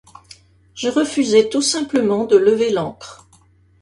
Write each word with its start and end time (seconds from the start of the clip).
Je 0.73 0.89
refusai 0.89 1.47
tout 1.49 1.61
simplement 1.61 2.25
de 2.25 2.35
lever 2.35 2.71
l’ancre. 2.71 3.27